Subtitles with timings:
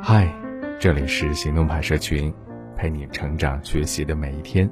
[0.00, 0.32] 嗨，
[0.78, 2.32] 这里是行动派社群，
[2.76, 4.70] 陪你成长学习的每一天。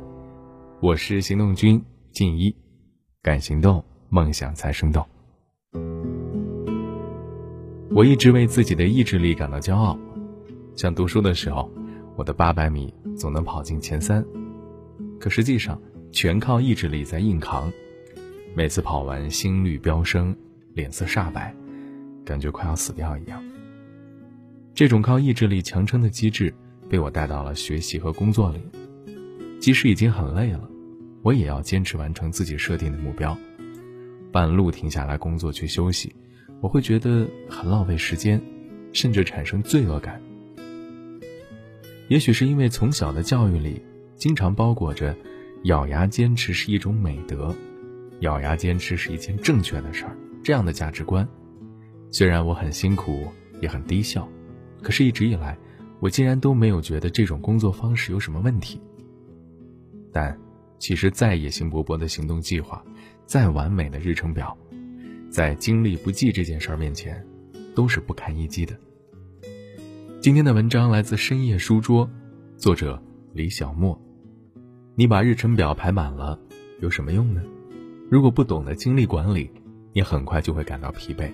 [0.81, 2.55] 我是行动君静一，
[3.21, 5.05] 敢行动，梦想才生动。
[7.91, 9.99] 我一直为自己的意志力感到骄傲。
[10.77, 11.69] 像读书的时候，
[12.15, 14.25] 我的八百米总能跑进前三，
[15.19, 15.81] 可实际上
[16.13, 17.69] 全靠意志力在硬扛。
[18.55, 20.37] 每次跑完，心率飙升，
[20.75, 21.53] 脸色煞白，
[22.25, 23.43] 感觉快要死掉一样。
[24.81, 26.55] 这种靠意志力强撑的机制，
[26.89, 28.59] 被我带到了学习和工作里。
[29.61, 30.71] 即使已经很累了，
[31.21, 33.37] 我也要坚持完成自己设定的目标。
[34.33, 36.11] 半路停下来工作去休息，
[36.63, 38.41] 我会觉得很浪费时间，
[38.91, 40.19] 甚至产生罪恶感。
[42.09, 43.83] 也许是因为从小的教育里，
[44.17, 45.15] 经常包裹着
[45.65, 47.55] “咬牙坚持是一种美德
[48.21, 51.29] ”，“咬牙坚持是一件正确的事儿”这样的价值观。
[52.11, 53.29] 虽然我很辛苦，
[53.61, 54.27] 也很低效。
[54.83, 55.57] 可是，一直以来，
[56.01, 58.81] 我竟然都没有觉得这种工作方式有什么问题。
[60.13, 60.37] 但，
[60.79, 62.83] 其实再野心勃勃的行动计划，
[63.27, 64.57] 再完美的日程表，
[65.31, 67.25] 在精力不济这件事儿面前，
[67.75, 68.75] 都是不堪一击的。
[70.21, 72.09] 今天的文章来自深夜书桌，
[72.57, 73.01] 作者
[73.33, 73.99] 李小莫。
[74.97, 76.39] 你把日程表排满了，
[76.81, 77.43] 有什么用呢？
[78.11, 79.51] 如果不懂得精力管理，
[79.93, 81.31] 你很快就会感到疲惫，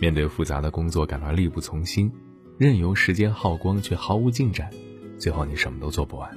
[0.00, 2.10] 面对复杂的工作感到力不从心。
[2.58, 4.68] 任由时间耗光却毫无进展，
[5.16, 6.28] 最后你什么都做不完。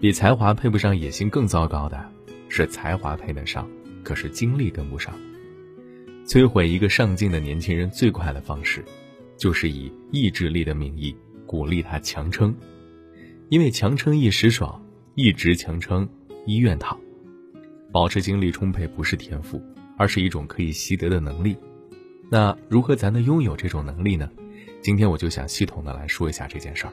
[0.00, 2.10] 比才华配不上野心更糟糕的
[2.48, 3.70] 是才华配得上，
[4.02, 5.14] 可是精力跟不上。
[6.26, 8.84] 摧毁一个上进的年轻人最快的方式，
[9.36, 11.14] 就是以意志力的名义
[11.46, 12.52] 鼓励他强撑，
[13.48, 14.84] 因为强撑一时爽，
[15.14, 16.08] 一直强撑
[16.46, 16.98] 医院躺。
[17.92, 19.62] 保持精力充沛不是天赋，
[19.96, 21.56] 而是一种可以习得的能力。
[22.28, 24.28] 那如何才能拥有这种能力呢？
[24.86, 26.92] 今天我就想系统的来说一下这件事儿。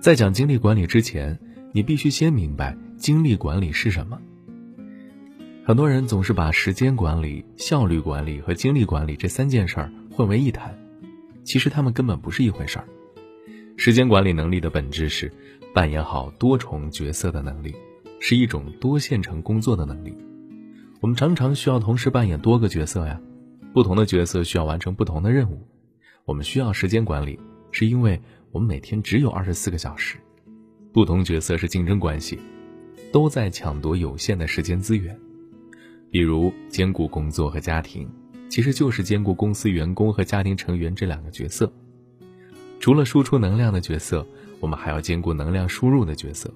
[0.00, 1.38] 在讲精力管理之前，
[1.70, 4.18] 你必须先明白精力管理是什么。
[5.66, 10.74] 很多人总是把时间管理、效率管理和精力管理这三件事儿混为一谈，
[11.44, 12.86] 其实他们根本不是一回事儿。
[13.76, 15.30] 时间管理能力的本质是
[15.74, 17.74] 扮演好多重角色的能力，
[18.18, 20.16] 是一种多线程工作的能力。
[21.02, 23.20] 我们常常需要同时扮演多个角色呀，
[23.74, 25.66] 不同的角色需要完成不同的任务。
[26.24, 27.38] 我们需要时间管理，
[27.70, 28.20] 是因为
[28.52, 30.16] 我们每天只有二十四个小时，
[30.92, 32.38] 不同角色是竞争关系，
[33.12, 35.18] 都在抢夺有限的时间资源。
[36.10, 38.08] 比如兼顾工作和家庭，
[38.48, 41.72] 其实就是兼顾公司员工和家庭成员这两个角色。
[42.80, 44.26] 除了输出能量的角色，
[44.58, 46.52] 我们还要兼顾能量输入的角色，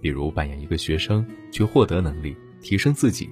[0.00, 3.30] 比如扮演一个学生去获得能力，提升自己。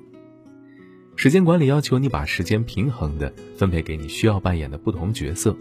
[1.14, 5.56] 时间管理要求你把时间平衡的分配给你需要扮演的不同角色。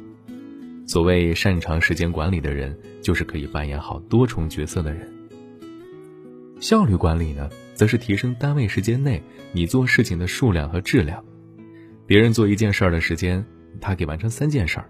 [0.85, 5.11] 所谓擅长时间管理的人，就是可以扮演好多重角色的人。
[6.59, 11.23] 效率管理呢，则是提升单位时间内你做事情的数量和质量。
[12.05, 13.43] 别人做一件事儿的时间，
[13.81, 14.85] 他可以完成三件事儿；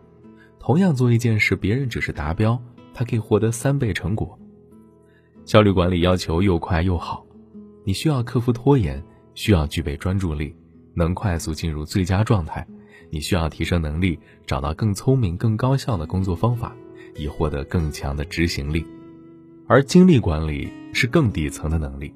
[0.60, 2.62] 同样做一件事，别人只是达标，
[2.94, 4.38] 他可以获得三倍成果。
[5.46, 7.26] 效率管理要求又快又好，
[7.86, 9.02] 你需要克服拖延，
[9.34, 10.56] 需要具备专注力，
[10.94, 12.68] 能快速进入最佳状态。
[13.10, 16.76] 你需要提升能力，找到更聪明、更高效的工作方法，
[17.16, 18.86] 以获得更强的执行力。
[19.68, 22.14] 而精力管理是更底层的能力，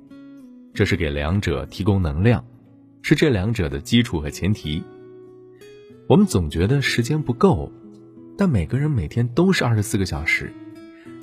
[0.73, 2.45] 这是给两者提供能量，
[3.01, 4.83] 是这两者的基础和前提。
[6.07, 7.71] 我们总觉得时间不够，
[8.37, 10.51] 但每个人每天都是二十四个小时，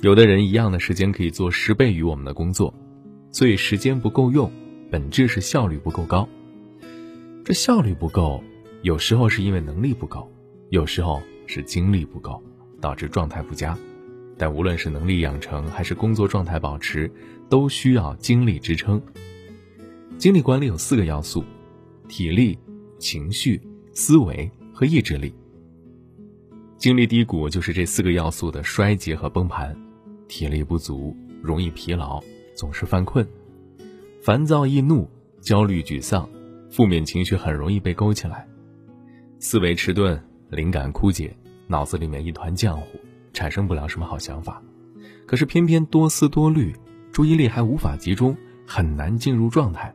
[0.01, 2.73] 有的人一样的时间可以做十倍于我们的工作，
[3.31, 4.51] 所以时间不够用，
[4.91, 6.27] 本质是效率不够高。
[7.45, 8.43] 这效率不够。
[8.81, 10.31] 有时候是因为能力不够，
[10.69, 12.41] 有时候是精力不够，
[12.79, 13.77] 导致状态不佳。
[14.37, 17.11] 但无论是能力养成还是工作状态保持，
[17.49, 19.01] 都需要精力支撑。
[20.17, 21.43] 精力管理有四个要素：
[22.07, 22.57] 体力、
[22.99, 23.59] 情绪、
[23.93, 25.33] 思维和意志力。
[26.77, 29.75] 精力低谷就是这四个要素的衰竭和崩盘。
[30.27, 32.21] 体力不足，容易疲劳，
[32.55, 33.25] 总是犯困；
[34.21, 35.09] 烦躁易怒，
[35.41, 36.29] 焦虑沮丧，
[36.69, 38.47] 负面情绪很容易被勾起来。
[39.39, 40.19] 思维迟钝，
[40.49, 41.31] 灵感枯竭，
[41.67, 42.99] 脑子里面一团浆糊，
[43.33, 44.59] 产生不了什么好想法。
[45.27, 46.73] 可是偏偏多思多虑，
[47.11, 48.35] 注意力还无法集中，
[48.65, 49.93] 很难进入状态。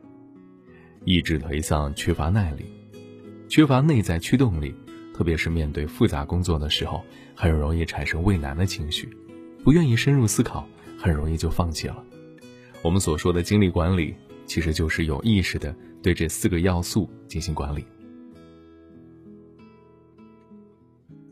[1.04, 2.66] 意志颓丧，缺乏耐力，
[3.48, 4.72] 缺乏内在驱动力，
[5.12, 7.04] 特别是面对复杂工作的时候，
[7.34, 9.08] 很容易产生畏难的情绪，
[9.64, 12.00] 不愿意深入思考，很容易就放弃了。
[12.80, 14.14] 我们所说的精力管理，
[14.46, 17.84] 其实就是有意识的对这四个要素进行管理。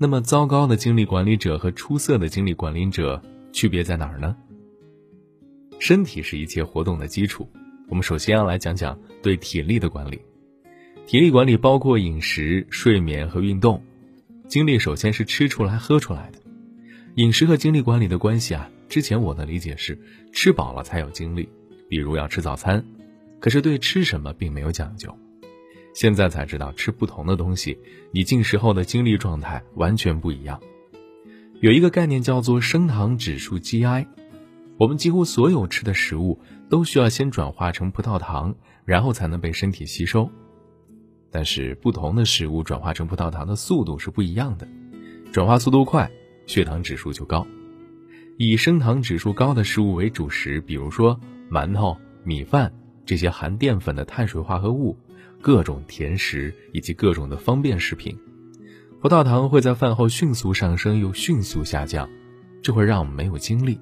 [0.03, 4.35] 那么，糟糕的精力管理者和出色的精力管理者区别在哪儿呢？
[5.79, 7.47] 身体是一切活动的基础，
[7.87, 10.19] 我们首先要来讲讲对体力的管理。
[11.07, 13.83] 体力管理包括饮食、睡眠和运动。
[14.49, 16.39] 精力首先是吃出来、喝出来的。
[17.17, 19.99] 饮食和精力管理的关系啊，之前我的理解是
[20.33, 21.47] 吃饱了才有精力，
[21.91, 22.83] 比如要吃早餐。
[23.39, 25.15] 可是对吃什么并没有讲究。
[25.93, 27.79] 现在才知道，吃不同的东西，
[28.13, 30.61] 你进食后的精力状态完全不一样。
[31.61, 34.07] 有一个概念叫做升糖指数 GI，
[34.79, 38.55] 我们几乎所有吃的食物都需要先转化成葡萄糖，
[38.85, 40.31] 然后才能被身体吸收。
[41.31, 44.67] 但是不同的食物转化成葡萄糖的速度是不一样的，
[45.33, 46.11] 转化速度快，
[46.47, 47.47] 血糖指数就高。
[48.39, 51.21] 以升糖指数高的食物为主食，比如说
[51.51, 52.73] 馒头、米饭
[53.05, 54.97] 这些含淀粉的碳水化合物。
[55.41, 58.19] 各种甜食以及各种的方便食品，
[59.01, 62.09] 葡萄糖会在饭后迅速上升又迅速下降，
[62.63, 63.81] 这会让我们没有精力。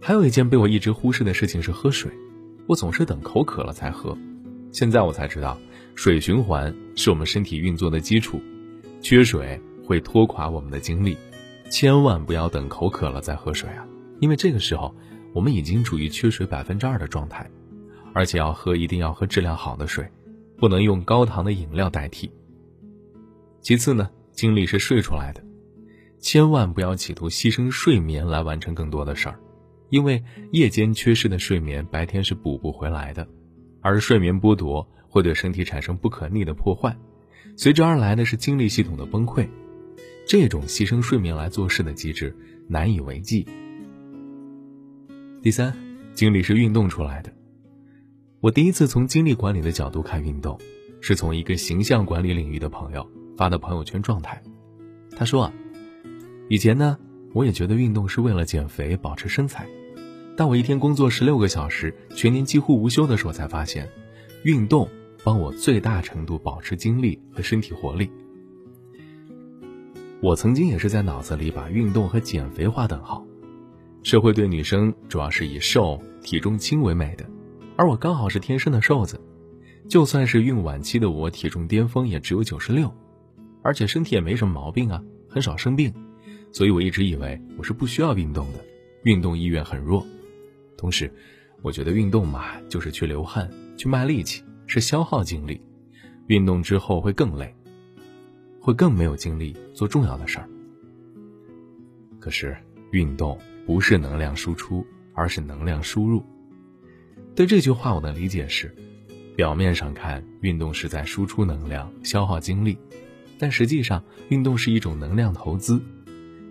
[0.00, 2.10] 还有一件被我一直忽视的事情是喝水，
[2.66, 4.16] 我总是等口渴了才喝。
[4.72, 5.56] 现在我才知道，
[5.94, 8.40] 水循环是我们身体运作的基础，
[9.00, 11.16] 缺水会拖垮我们的精力，
[11.70, 13.86] 千万不要等口渴了再喝水啊，
[14.18, 14.92] 因为这个时候
[15.32, 17.48] 我们已经处于缺水百分之二的状态。
[18.12, 20.06] 而且要喝，一定要喝质量好的水，
[20.56, 22.30] 不能用高糖的饮料代替。
[23.60, 25.42] 其次呢，精力是睡出来的，
[26.18, 29.38] 千万不要企图牺牲睡眠来完成更多的事儿，
[29.90, 30.22] 因为
[30.52, 33.26] 夜间缺失的睡眠，白天是补不回来的，
[33.80, 36.96] 而睡眠剥夺会对身体产生不可逆的破坏，
[37.56, 39.46] 随之而来的是精力系统的崩溃。
[40.26, 42.34] 这种牺牲睡眠来做事的机制
[42.68, 43.46] 难以为继。
[45.42, 45.74] 第三，
[46.14, 47.32] 精力是运动出来的。
[48.40, 50.58] 我第一次从精力管理的角度看运动，
[51.02, 53.06] 是从一个形象管理领域的朋友
[53.36, 54.42] 发的朋友圈状态。
[55.14, 55.52] 他说啊，
[56.48, 56.96] 以前呢，
[57.34, 59.68] 我也觉得运动是为了减肥保持身材，
[60.38, 63.86] 但我一天工作十六个小时，全年几乎无休的时候，才发现，
[64.42, 64.88] 运动
[65.22, 68.10] 帮我最大程度保持精力和身体活力。
[70.22, 73.22] 我曾经也是在脑子里把运动和减肥划等号，
[74.02, 77.26] 社会对女生主要是以瘦、体重轻为美的。
[77.80, 79.18] 而我刚好是天生的瘦子，
[79.88, 82.94] 就算是孕晚期的我，体重巅峰也只有九十六，
[83.62, 85.90] 而且身体也没什么毛病啊，很少生病，
[86.52, 88.62] 所以我一直以为我是不需要运动的，
[89.04, 90.06] 运动意愿很弱。
[90.76, 91.10] 同时，
[91.62, 95.58] 我觉得运动嘛，就是去流汗、去卖力气，是消耗精力，
[96.26, 97.54] 运动之后会更累，
[98.60, 100.46] 会更没有精力做重要的事儿。
[102.18, 102.54] 可是，
[102.90, 106.22] 运动不是能量输出，而是能量输入。
[107.34, 108.74] 对这句话，我的理解是：
[109.36, 112.76] 表面上看，运动是在输出能量、消耗精力，
[113.38, 115.80] 但实际上，运动是一种能量投资，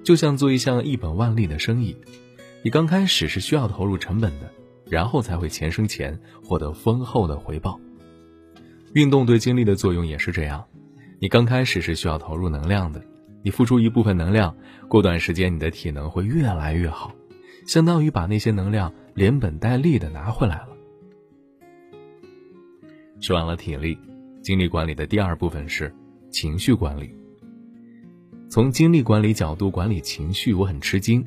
[0.04, 1.96] 就像做一项一本万利的生意，
[2.64, 4.52] 你刚开始是需要投入成本的，
[4.90, 7.80] 然后才会钱生钱，获得丰厚的回报。
[8.94, 10.66] 运动对精力的作用也是这样，
[11.20, 13.04] 你刚开始是需要投入能量的，
[13.44, 14.56] 你付出一部分能量，
[14.88, 17.14] 过段时间你的体能会越来越好，
[17.68, 18.92] 相当于把那些能量。
[19.20, 20.70] 连本带利的拿回来了。
[23.20, 23.98] 说完了体力，
[24.42, 25.94] 精力管理的第二部分是
[26.30, 27.14] 情绪管理。
[28.48, 31.22] 从精力管理角度管理情绪，我很吃惊。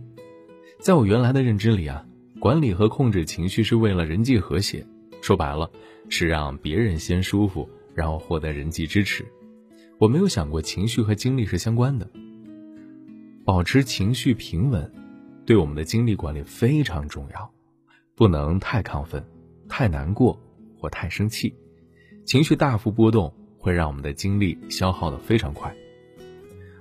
[0.78, 2.02] 在我原来的认知里啊，
[2.40, 4.86] 管理和控制情绪是为了人际和谐，
[5.20, 5.70] 说白了
[6.08, 9.22] 是让别人先舒服，然后获得人际支持。
[9.98, 12.10] 我没有想过情绪和精力是相关的。
[13.44, 14.90] 保持情绪平稳，
[15.44, 17.51] 对我们的精力管理非常重要。
[18.14, 19.24] 不能太亢奋、
[19.68, 20.38] 太难过
[20.78, 21.54] 或太生气，
[22.24, 25.74] 情绪大幅波动会让我们的精力消耗的非常快。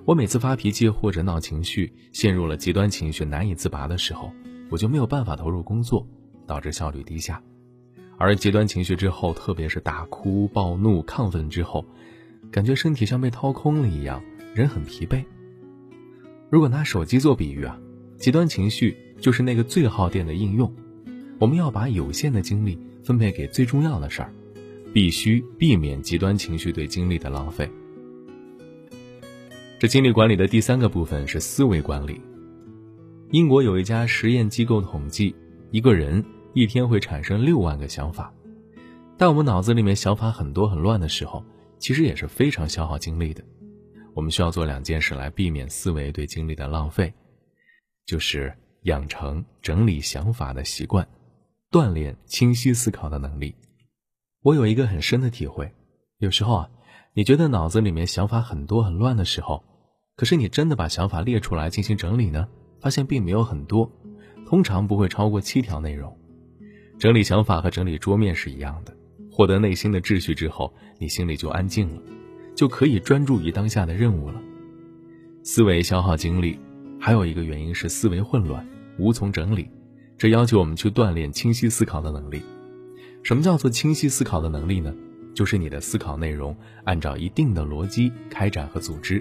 [0.03, 4.31] 我每次发脾气或者闹情绪，陷入了极端情绪难以自拔的时候，
[4.69, 6.05] 我就没有办法投入工作，
[6.45, 7.41] 导致效率低下。
[8.17, 11.85] 而极端情绪之后，特别是大哭、暴怒、亢奋之后，
[12.51, 14.21] 感觉身体像被掏空了一样，
[14.53, 15.23] 人很疲惫。
[16.49, 17.79] 如果拿手机做比喻啊，
[18.17, 20.71] 极端情绪就是那个最耗电的应用。
[21.41, 24.31] 我们要把有限的精力分配给最重要的事儿，
[24.93, 27.67] 必须避免极端情绪对精力的浪费。
[29.79, 32.21] 这精力管理的第三个部分是思维管理。
[33.31, 35.35] 英国有一家实验机构统计，
[35.71, 38.31] 一个人一天会产生六万个想法。
[39.17, 41.43] 但我们脑子里面想法很多很乱的时候，
[41.79, 43.43] 其实也是非常消耗精力的。
[44.13, 47.11] 我们需要做两件事来避免思维对精力的浪费，
[48.05, 51.03] 就是养成整理想法的习惯。
[51.71, 53.55] 锻炼清晰思考的能力。
[54.43, 55.71] 我有一个很深的体会，
[56.17, 56.69] 有时候啊，
[57.13, 59.63] 你觉得脑子里面想法很多很乱的时候，
[60.17, 62.45] 可是你真的把想法列出来进行整理呢，
[62.81, 63.89] 发现并没有很多，
[64.45, 66.13] 通常不会超过七条内容。
[66.99, 68.93] 整理想法和整理桌面是一样的，
[69.31, 72.01] 获得内心的秩序之后，你心里就安静了，
[72.53, 74.41] 就可以专注于当下的任务了。
[75.41, 76.59] 思维消耗精力，
[76.99, 78.67] 还有一个原因是思维混乱，
[78.99, 79.69] 无从整理，
[80.21, 82.43] 这要求我们去锻炼清晰思考的能力。
[83.23, 84.93] 什么叫做清晰思考的能力呢？
[85.33, 89.19] 就是你的思考内容按照一定的逻辑开展和组织。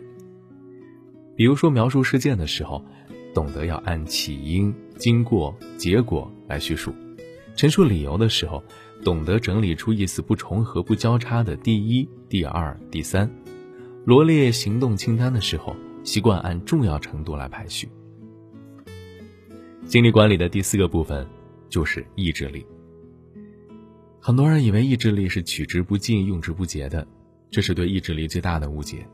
[1.34, 2.84] 比如说描述事件的时候，
[3.32, 6.92] 懂得要按起因、经过、结果来叙述；
[7.56, 8.62] 陈述理由的时候，
[9.02, 13.26] 懂得整理出意思不重合、不交叉的第一、第二、第三；
[14.04, 17.88] 罗列行动清单的时候，习惯按重要程度来排序。
[19.90, 21.26] 精力管理的第四个部分
[21.68, 22.64] 就是意志力。
[24.20, 27.04] 很多人以为意志力是取之不尽、用之不竭的，
[27.50, 29.04] 这是对意志力最大的误解。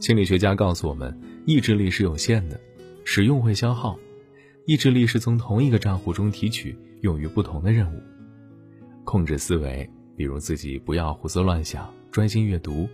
[0.00, 2.60] 心理学家告诉我们，意志力是有限的，
[3.06, 3.98] 使用会消耗。
[4.66, 7.98] 意志力是从同一个账户中提取，用于不同的任务。
[9.04, 12.86] 控制思维，比如自己不要胡思乱想，专心阅读；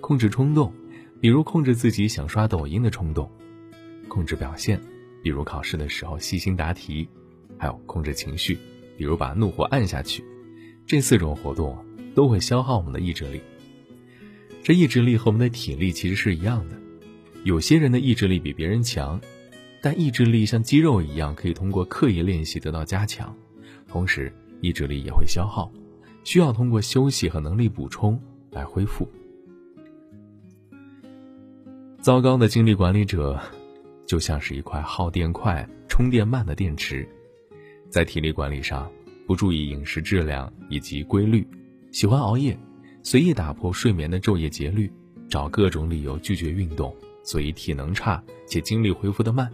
[0.00, 0.72] 控制冲动，
[1.20, 3.26] 比如控制自己想刷抖音的冲动；
[4.08, 4.80] 控制表现，
[5.22, 7.06] 比如考试的时候细心答题；
[7.56, 8.58] 还有控制情绪，
[8.96, 10.24] 比如把怒火按下去。
[10.86, 11.78] 这四种活动
[12.14, 13.40] 都会消耗我们的意志力。
[14.62, 16.76] 这意志力和我们的体力其实是一样的。
[17.44, 19.20] 有些人的意志力比别人强，
[19.80, 23.34] 但意志力像肌肉一样，可以通过刻意练习得到加强。
[23.88, 25.72] 同时，意志力也会消耗，
[26.24, 29.08] 需要通过休息和能力补充来恢复。
[32.00, 33.40] 糟糕的精力管理者，
[34.12, 37.08] 就像是一块耗电快、充电慢的电池，
[37.88, 38.92] 在体力管理上。
[39.26, 41.48] 不注意饮食质量以及规律，
[41.92, 42.54] 喜欢熬夜，
[43.02, 44.92] 随意打破睡眠的昼夜节律，
[45.30, 49.50] 找各种理由拒绝运动，所以体能差且精力恢复的慢。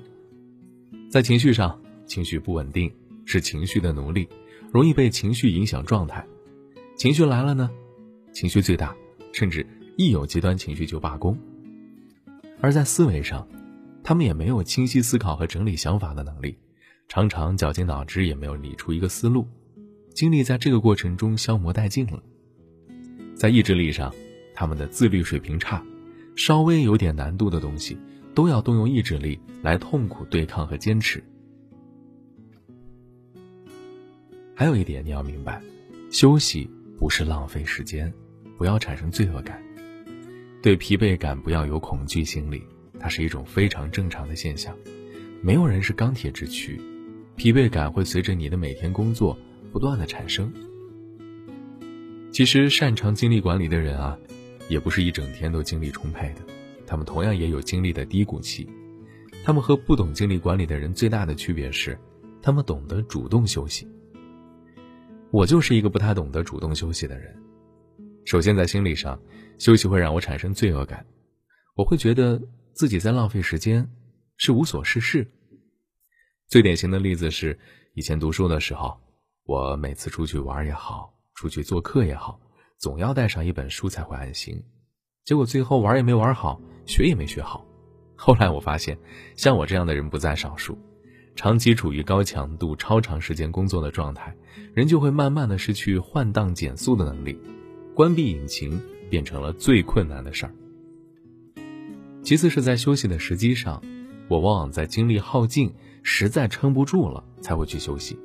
[1.08, 2.92] 在情绪上，情绪不稳定，
[3.26, 4.28] 是情绪的奴隶，
[4.72, 6.26] 容易被情绪影响状态。
[6.96, 7.70] 情绪来了呢，
[8.32, 8.92] 情绪最大，
[9.32, 9.64] 甚至
[9.96, 11.38] 一有极端情绪就罢工。
[12.60, 13.46] 而在思维上，
[14.08, 16.56] 他们也没有清晰思考和整理想法的能力，
[17.08, 19.46] 常常绞尽脑汁也没有理出一个思路。
[20.14, 22.22] 精力在这个过程中消磨殆尽了，
[23.34, 24.10] 在意志力上，
[24.54, 25.84] 他们的自律水平差，
[26.36, 27.98] 稍微有点难度的东西，
[28.34, 31.22] 都要动用意志力来痛苦对抗和坚持。
[34.54, 35.60] 还有一点你要明白，
[36.10, 36.66] 休息
[36.98, 38.10] 不是浪费时间，
[38.56, 39.62] 不要产生罪恶感，
[40.62, 42.62] 对疲惫感不要有恐惧心理，
[43.00, 44.76] 它是一种非常正常的现象，
[45.42, 46.80] 没有人是钢铁之躯，
[47.36, 49.36] 疲惫感会随着你的每天工作。
[49.70, 50.50] 不断的产生。
[52.32, 54.18] 其实，擅长精力管理的人啊，
[54.66, 56.40] 也不是一整天都精力充沛的，
[56.86, 58.66] 他们同样也有精力的低谷期。
[59.44, 61.98] 他们和不懂精力管理的人最大的区别是，
[62.40, 63.86] 他们懂得主动休息。
[65.30, 67.36] 我就是一个不太懂得主动休息的人。
[68.24, 69.20] 首先，在心理上，
[69.58, 71.04] 休息会让我产生罪恶感，
[71.76, 72.40] 我会觉得
[72.78, 73.90] 自己在浪费时间，
[74.36, 75.26] 是无所事事。
[76.46, 77.58] 最典型的例子是，
[77.94, 78.96] 以前读书的时候。
[79.46, 82.38] 我每次出去玩也好，出去做客也好，
[82.78, 84.62] 总要带上一本书才会安心。
[85.24, 87.66] 结果最后玩也没玩好，学也没学好。
[88.14, 88.96] 后来我发现，
[89.34, 90.78] 像我这样的人不在少数。
[91.34, 94.32] 长期处于高强度、超长时间工作的状态，
[94.72, 97.36] 人就会慢慢的失去换挡减速的能力，
[97.92, 98.80] 关闭引擎
[99.10, 100.54] 变成了最困难的事儿。
[102.28, 103.82] 其次是在休息的时机上，
[104.28, 108.18] 我往往在精力耗尽、实在撑不住了才会去休息。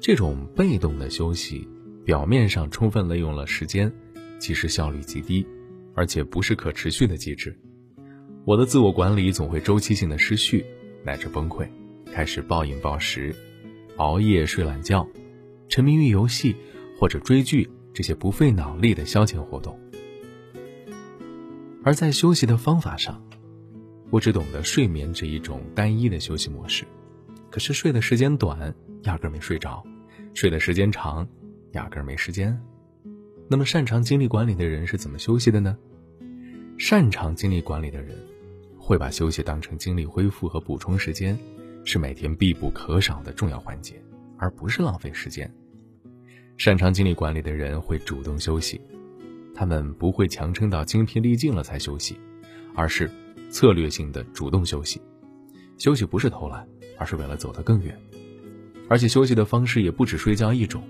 [0.00, 1.68] 这种被动的休息，
[2.04, 3.92] 表面上充分利用了时间，
[4.40, 5.46] 其实效率极低，
[5.94, 7.56] 而且不是可持续的机制。
[8.44, 10.66] 我的自我管理总会周期性的失序，
[11.04, 11.68] 乃至崩溃，
[12.12, 13.32] 开始暴饮暴食、
[13.98, 15.06] 熬夜睡懒觉，
[15.68, 16.56] 沉迷于游戏
[16.98, 19.78] 或者追剧这些不费脑力的消遣活动。
[21.84, 23.22] 而在休息的方法上，
[24.10, 26.84] 我只懂得睡眠这一种单一的休息模式，
[27.50, 29.84] 可是睡的时间短，压根没睡着。
[30.34, 31.28] 睡的时间长，
[31.72, 32.58] 压根没时间。
[33.48, 35.76] 那么，擅长精力管理的人是怎么休息的呢？
[36.78, 38.16] 擅长精力管理的人，
[38.78, 41.38] 会把休息当成精力恢复和补充时间，
[41.84, 44.02] 是每天必不可少的重要环节，
[44.38, 45.52] 而不是浪费时间。
[46.56, 48.80] 擅长精力管理的人会主动休息，
[49.54, 52.16] 他们不会强撑到精疲力尽了才休息，
[52.74, 53.10] 而是
[53.50, 55.00] 策略性的主动休息。
[55.78, 56.66] 休息不是偷懒，
[56.98, 57.98] 而是为了走得更远。
[58.88, 60.82] 而且休息的方式也不止睡觉一种，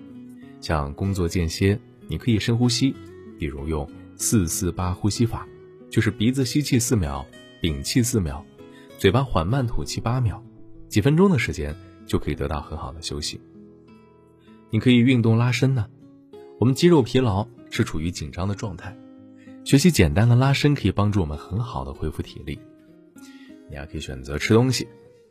[0.60, 1.78] 像工作间歇，
[2.08, 2.94] 你可以深呼吸，
[3.38, 5.46] 比如用四四八呼吸法，
[5.88, 7.24] 就是鼻子吸气四秒，
[7.60, 8.44] 屏气四秒，
[8.98, 10.42] 嘴巴缓慢吐气八秒，
[10.88, 11.74] 几分钟的时间
[12.06, 13.40] 就可以得到很好的休息。
[14.70, 15.86] 你可以运动拉伸呢，
[16.58, 18.94] 我们肌肉疲劳是处于紧张的状态，
[19.64, 22.60] 学习简单的拉伸可以帮助我们很好的恢复体力。
[23.70, 24.86] 你还可以选择吃东西，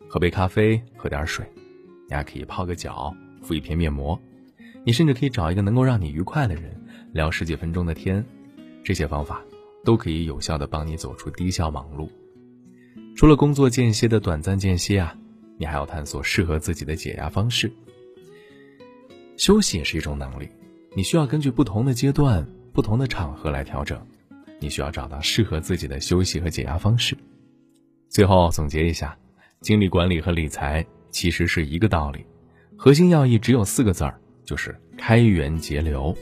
[0.10, 1.46] 喝杯咖啡，喝点水，
[2.10, 4.20] 你还可以泡个脚，敷一片面膜。
[4.84, 6.76] 你甚至可以找一个能够让你愉快的人
[7.14, 8.26] 聊十几分钟的天，
[8.84, 9.40] 这些方法
[9.86, 12.10] 都可以有效的帮你走出低效忙碌。
[13.16, 15.16] 除了工作间歇的短暂间歇啊，
[15.60, 17.72] 你还要探索适合自己的解压方式。
[19.38, 20.50] 休息也是一种能力，
[20.94, 23.98] 你需要根据不同的阶段、不同的场合来调整。
[24.60, 27.18] 你需要找到适合自己的休息和解压方式。
[28.10, 29.18] 最后总结一下，
[29.62, 32.26] 精力管理和理财其实是一个道理，
[32.76, 34.20] 核心要义只有四个字儿。
[34.44, 36.14] 就是开源节流，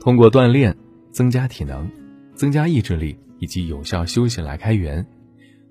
[0.00, 0.76] 通过锻炼
[1.12, 1.88] 增加体能、
[2.34, 5.04] 增加意志力以及有效休息来开源；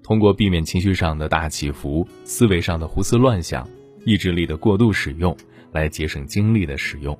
[0.01, 3.67] 通过避免情绪上的大起伏、思维上的胡思乱想、
[4.05, 5.35] 意志力的过度使用
[5.77, 7.15] 来节省精力的使用；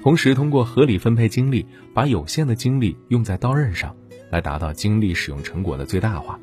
[0.00, 3.96] 同时通过合理分配精力，把有限的精力用在刀刃上，
[4.30, 6.38] 来达到精力使用成果的最大化。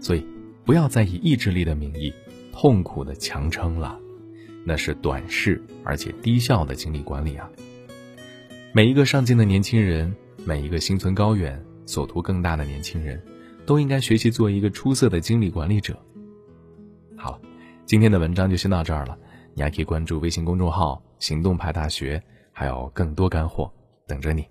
[0.00, 0.26] 所以，
[0.64, 2.12] 不要再以意志力的名义
[2.52, 3.96] 痛苦的强撑了。
[4.64, 7.48] 那是短视而且低效的精力管理啊！
[8.72, 10.12] 每一个上进的年轻人，
[10.44, 13.22] 每一个心存高远、所图更大的年轻人，
[13.64, 15.96] 都应该学习做一个出色的精力管理者。
[17.16, 17.40] 好，
[17.84, 19.16] 今天的文章就先到这儿了。
[19.56, 22.22] 你还可以关注微信公众号“行动派大学”，
[22.52, 23.72] 还有更多干货
[24.06, 24.46] 等着你。